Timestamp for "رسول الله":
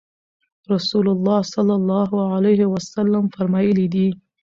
0.73-1.39